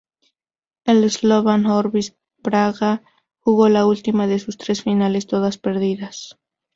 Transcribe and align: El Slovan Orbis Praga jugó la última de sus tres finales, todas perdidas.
El 0.83 1.07
Slovan 1.11 1.67
Orbis 1.67 2.17
Praga 2.41 3.03
jugó 3.37 3.69
la 3.69 3.85
última 3.85 4.25
de 4.25 4.39
sus 4.39 4.57
tres 4.57 4.81
finales, 4.81 5.27
todas 5.27 5.59
perdidas. 5.59 6.39